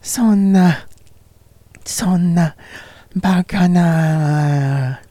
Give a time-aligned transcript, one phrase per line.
[0.00, 0.86] そんな、
[1.84, 2.56] そんな、
[3.14, 5.02] バカな、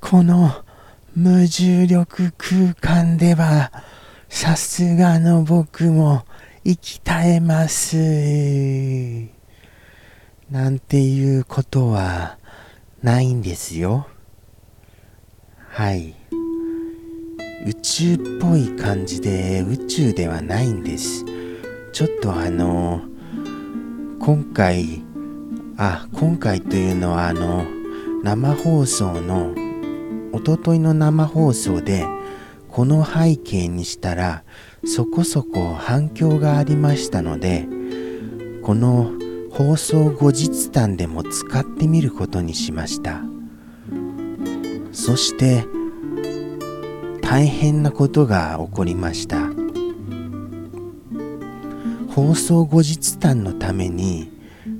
[0.00, 0.64] この
[1.14, 3.70] 無重力空間では、
[4.28, 6.24] さすがの僕も
[6.64, 7.96] 生き絶えます。
[10.50, 12.38] なんていうことは
[13.04, 14.08] ないんですよ。
[15.68, 16.16] はい。
[17.66, 21.37] 宇宙っぽい感じで宇宙ではないんです。
[21.98, 23.00] ちょっとあの、
[24.20, 25.02] 今回、
[25.76, 27.66] あ、今回というのはあの、
[28.22, 29.52] 生放送の、
[30.32, 32.06] おとといの生放送で、
[32.68, 34.44] この背景にしたら、
[34.84, 37.66] そこそこ反響がありましたので、
[38.62, 39.10] この
[39.50, 43.22] 放送後日談でも使ってみることにしました。
[44.92, 45.64] そして、
[47.22, 49.47] 大変なことが起こりました
[52.18, 54.32] 放送後日談のために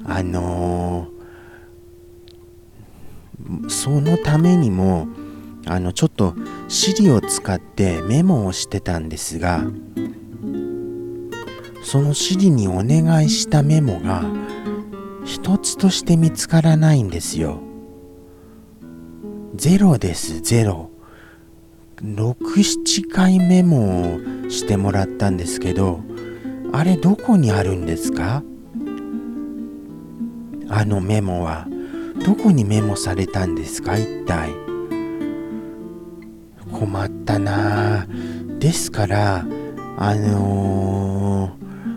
[0.05, 5.07] あのー、そのためにも
[5.65, 6.33] あのちょっと
[6.69, 9.63] Siri を使ってメモをしてたんですが
[11.85, 14.25] その Siri にお願いしたメモが
[15.25, 17.61] 一つとして見つからないんですよ。
[19.55, 20.91] ゼロですゼロ。
[22.03, 26.01] 67回メモをしてもらったんですけど
[26.73, 28.43] あれどこにあるんですか？
[30.69, 31.67] あのメモは。
[32.25, 33.97] どこにメモされたんですか？
[33.97, 34.51] 一体。
[36.73, 38.07] 困ったな。
[38.59, 39.47] ですから
[39.97, 41.57] あの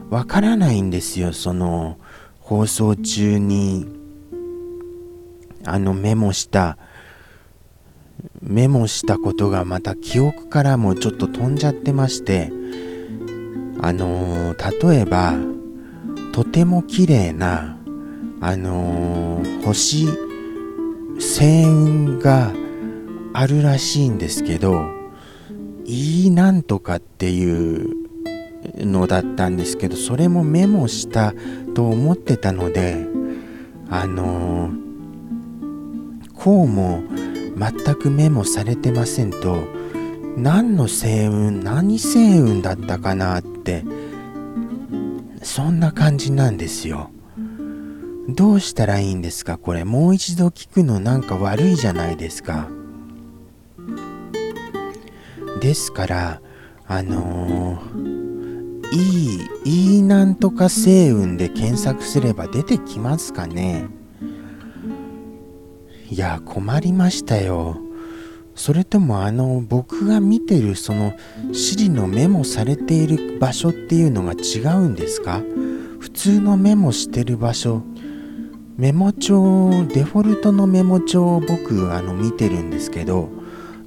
[0.09, 1.33] ー、わからないんですよ。
[1.33, 1.97] その
[2.39, 3.87] 放送中に。
[5.63, 6.77] あのメモした。
[8.41, 12.51] メモしたことがまた記憶からもちょっと飛んじゃってまして。
[13.81, 15.33] あのー、例えば
[16.33, 17.77] とても綺麗な
[18.39, 20.07] あのー、星
[21.15, 22.51] 星雲が
[23.33, 24.85] あるらしいんですけど
[25.85, 27.95] いいなんとかっていう
[28.77, 31.33] のだったんですけどそれもメモした
[31.73, 33.07] と思ってたので
[33.89, 37.03] あのー、こうも
[37.57, 39.57] 全くメモされてませんと
[40.37, 43.85] 何の星雲何星雲だったかなっって
[45.43, 47.11] そんな感じなんですよ。
[48.27, 49.57] どうしたらいいんですか？
[49.57, 49.83] これ。
[49.83, 52.67] もう一度聞くのなんか悪いじゃないですか。
[55.59, 56.41] ですから
[56.87, 59.35] あのー、い
[59.65, 63.87] いいいなんとか星雲で検索すれば出てきますかね。
[66.09, 67.77] いや困りましたよ。
[68.55, 71.13] それともあの僕が見てるその
[71.51, 75.41] Siri のメモされている場所っていうのが違うんですか？
[75.99, 77.83] 普通のメモしてる場所。
[78.77, 83.29] メモ帳デフォルトのメモ帳を僕あの見てるんですけど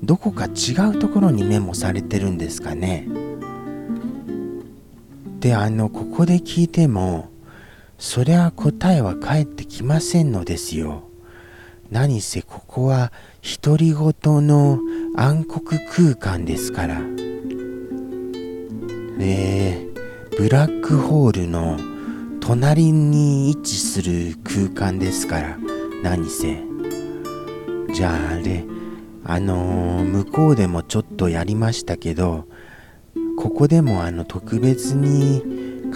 [0.02, 3.08] どこか違うところにメモされてるんですかね？
[5.40, 7.30] であのここで聞いても
[7.98, 11.08] そりゃ答えは返ってきませんのですよ。
[11.90, 13.12] 何せここは
[13.62, 14.78] 独り言の
[15.16, 17.00] 暗黒空間ですから。
[19.20, 21.78] えー、ブラックホールの
[22.40, 25.58] 隣に位置する空間ですから、
[26.02, 26.62] 何せ。
[27.94, 28.64] じゃああれ、
[29.24, 32.46] あのー、向こうでもちょっとやりましたけど、
[33.38, 35.42] ここでもあの特別に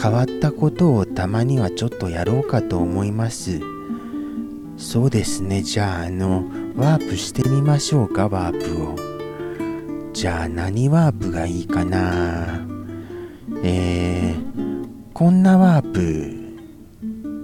[0.01, 3.78] 変わったことをたまにはちょっとやろうかと思います。
[4.79, 5.63] そうですね。
[5.63, 6.45] じゃあ、あの、
[6.77, 8.95] ワープしてみましょうか、ワープを。
[10.13, 12.65] じゃあ、何ワープがいいかな
[13.65, 16.01] えー、こんなワープ。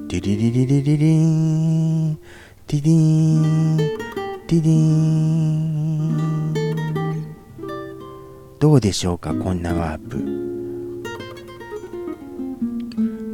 [0.07, 2.17] ディリリリリリリン。
[2.69, 3.79] ティディン。
[4.47, 6.15] ティディン。
[8.61, 10.23] どうでしょうか、こんなワープ。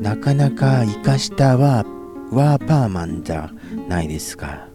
[0.00, 2.00] なかなか活かしたワー。
[2.32, 3.50] ワーパーマンじゃ
[3.90, 4.68] ないですか。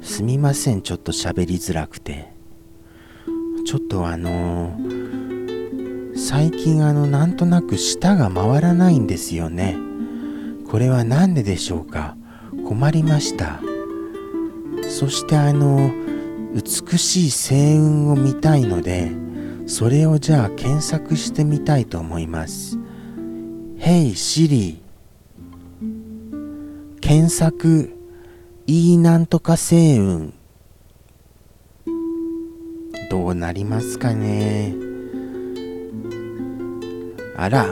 [0.00, 2.32] すみません、ちょっと喋りづらくて。
[3.66, 9.76] ちょっとあのー、最近あの、なんとなく舌が回らないんですよね。
[10.70, 12.16] これは何ででしょうか
[12.64, 13.60] 困りました。
[14.88, 15.90] そしてあの、
[16.54, 19.10] 美しい星雲を見たいので、
[19.66, 22.78] それをじゃあ検索してみたいと思います。
[23.78, 24.78] Hey Siri
[27.00, 27.97] 検索
[28.70, 30.32] いいなんとか星雲。
[33.10, 34.74] どうなりますかね。
[37.34, 37.66] あら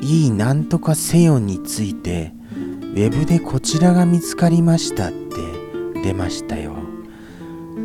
[0.00, 2.32] いいなんとかせよについて
[2.80, 5.36] ウェブでこちらが見つかりましたって
[6.02, 6.72] 出ましたよ。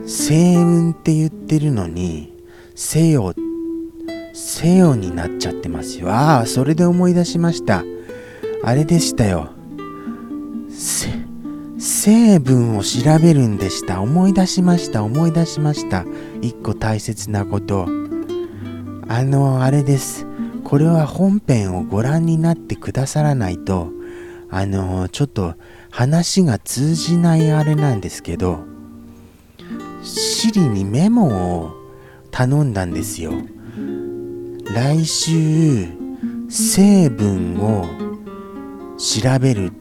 [0.04, 2.34] 星雲って言ってるのに
[2.75, 3.34] せよ
[4.34, 6.12] せよになっちゃってますよ。
[6.12, 7.84] ああそれで思い出しました。
[8.64, 9.50] あれでしたよ。
[10.69, 11.26] せ
[11.79, 14.01] 成分を調べるんでした。
[14.01, 15.03] 思い出しました。
[15.03, 16.06] 思い出しました。
[16.41, 17.88] 一個大切なこと。
[19.07, 20.27] あのあれです。
[20.68, 23.89] これは本編をご覧になってくださらないと
[24.50, 25.56] あのちょっと
[25.89, 28.65] 話が通じないあれなんですけど
[30.03, 31.71] シリにメモを
[32.31, 33.31] 頼んだんですよ。
[34.65, 35.88] 来週
[36.50, 37.85] 成分を
[38.97, 39.71] 調べる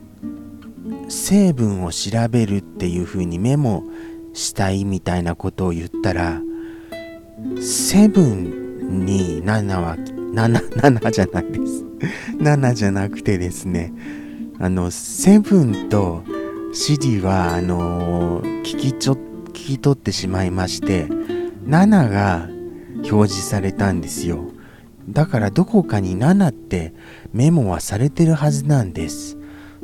[1.08, 3.85] 成分を調べるっていう風にメモ
[4.32, 6.41] したいみたいなことを言ったら
[7.61, 11.85] セブンに7は7 7じゃないです。
[12.38, 13.93] 7じゃなくてですね
[14.58, 16.23] あのセブンと
[16.73, 21.06] シリはあの聞きちょ聞き取ってしまいまして
[21.67, 22.49] 7が
[23.11, 24.50] 表示されたんですよ。
[25.09, 26.93] だからどこかに7って
[27.32, 29.36] メモはされてるはずなんです。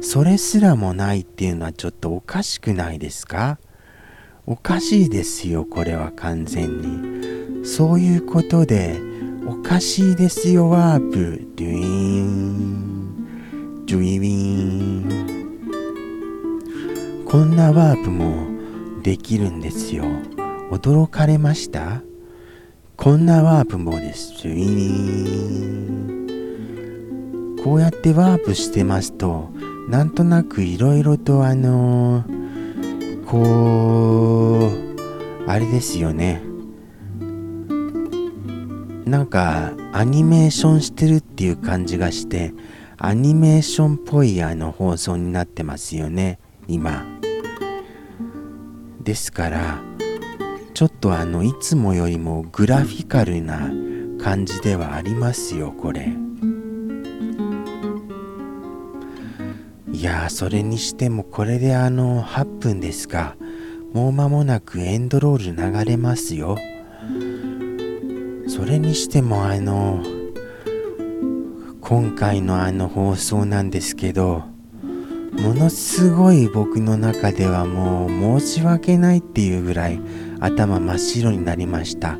[0.02, 3.58] それすらもないっていうのはちょっとおかしくないですか？
[4.44, 7.64] おかしいですよこれは完全に。
[7.64, 9.00] そういうことで
[9.46, 17.26] おかしいですよワープドゥイーンドゥイウィーン。
[17.26, 18.48] こんなワープも
[19.02, 20.04] できるんですよ。
[20.70, 22.02] 驚かれました？
[22.96, 24.68] こんなワープもですドゥイー
[27.58, 27.62] ン。
[27.64, 29.50] こうやってワープしてますと
[29.88, 34.70] なんとなくいろいろとあのー、こ
[35.46, 36.42] うあれですよね
[39.04, 42.54] なんかアニメーションしてるっていう感じがして
[42.96, 46.38] アニメーションっぽいあの放送になってますよね
[46.68, 47.04] 今
[49.02, 49.82] ですから
[50.74, 53.70] ちょっとあのいつもよりもグラフィカルな
[54.22, 56.31] 感じではありますよこれ。
[60.02, 63.36] いやそれにしてもこれであの8分ですか。
[63.92, 66.58] もう間もなくエンドロール流れますよ。
[68.48, 70.02] それにしてもあの
[71.80, 74.42] 今回のあの放送なんですけど
[75.40, 80.00] ものすごい僕の中ではもう申し訳ないっていうぐらい
[80.40, 82.18] 頭真っ白になりました。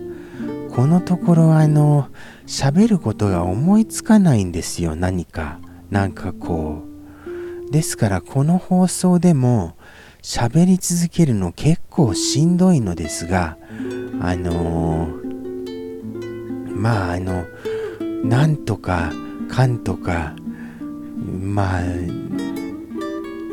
[0.70, 2.06] このところあの
[2.46, 5.58] 喋ることが思いつかないんですよ何か。
[5.90, 6.91] なんかこう
[7.72, 9.76] ですからこの放送でも
[10.22, 13.56] 喋り続けるの結構しんどいのですが
[14.20, 17.46] あのー、まああの
[18.22, 19.10] なんとか
[19.48, 20.34] かんとか
[21.17, 21.82] まあ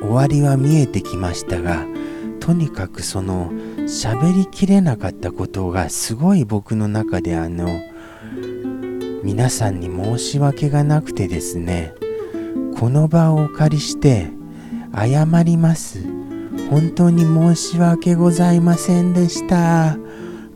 [0.02, 1.86] 終わりは見えてきましたが
[2.42, 3.52] とにかくその
[3.84, 7.70] 喋りきれなかったことがすごい僕の中であの
[9.24, 11.94] 皆さんに申し訳がなくてですね
[12.80, 14.32] この場をお借りして
[14.96, 16.02] 謝ります。
[16.70, 19.98] 本当に申し訳ございませんでした。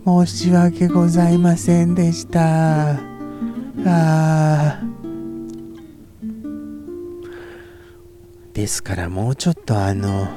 [0.06, 2.92] 申し訳ございませんでした。
[2.92, 2.98] あ
[3.86, 4.80] あ。
[8.53, 10.30] ですからもうちょっとあの、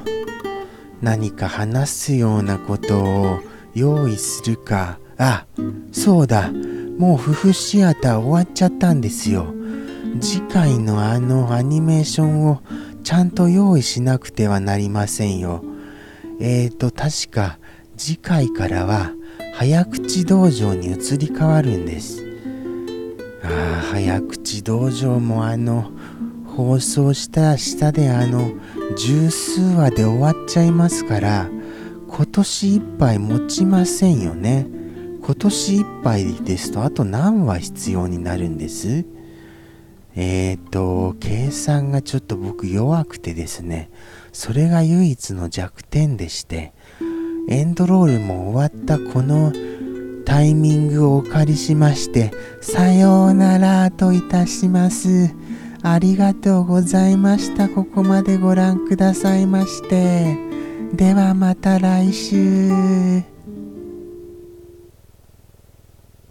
[1.01, 3.39] 何か話すようなことを
[3.73, 4.99] 用意するか。
[5.17, 5.45] あ、
[5.93, 6.51] そうだ。
[6.97, 9.53] もう夫婦シアター終わっちゃったんですよ。
[10.19, 12.61] 次回のあのアニメーションを
[13.03, 15.63] ちゃんと用意しなくてはなりませんよ。
[16.39, 17.59] えーと、確か
[17.97, 19.11] 次回からは
[19.53, 22.23] 早口道場に移り変わるんです。
[23.43, 25.91] ああ、早口道場もあの、
[26.45, 28.51] 放送した下であの、
[28.97, 31.49] 十数話で終わっちゃいますから、
[32.07, 34.67] 今年いっぱい持ちませんよね。
[35.21, 39.05] 今年いっぱいですとあと何話必要になるんです？
[40.19, 43.91] えっ、ー、と、計算がちょっと僕弱くてですね、
[44.33, 46.73] それが唯一の弱点でして、
[47.49, 49.53] エンドロールも終わったこの
[50.25, 52.31] タイミングをお借りしまして、
[52.61, 55.35] さようならといたします。
[55.83, 57.69] ありがとうございました。
[57.69, 60.35] ここまでご覧くださいまして。
[60.93, 63.36] ではまた来週。